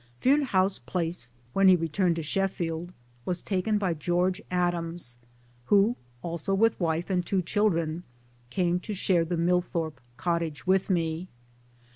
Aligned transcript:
Fearnehough's 0.19 0.79
place, 0.79 1.29
when 1.53 1.67
he 1.67 1.75
returned 1.75 2.15
to 2.15 2.23
Sheffield, 2.23 2.91
was 3.23 3.43
taken 3.43 3.77
by 3.77 3.93
George 3.93 4.41
Adams, 4.49 5.19
who 5.65 5.95
(also 6.23 6.55
with 6.55 6.79
wife 6.79 7.11
and 7.11 7.23
two 7.23 7.43
children) 7.43 8.01
came 8.49 8.79
to 8.79 8.95
share 8.95 9.23
the 9.25 9.37
Millthorpe 9.37 10.01
Cottage 10.17 10.65
with 10.65 10.89
me. 10.89 11.27